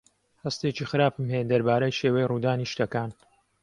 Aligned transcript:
هەستێکی 0.43 0.87
خراپم 0.91 1.25
هەیە 1.33 1.47
دەربارەی 1.51 1.97
شێوەی 1.99 2.29
ڕوودانی 2.31 2.71
شتەکان. 2.71 3.11